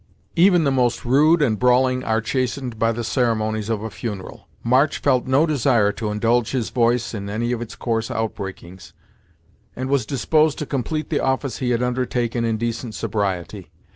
[0.35, 4.47] Even the most rude and brawling are chastened by the ceremonies of a funeral.
[4.63, 8.93] March felt no desire to indulge his voice in any of its coarse outbreakings,
[9.75, 13.69] and was disposed to complete the office he had undertaken in decent sobriety.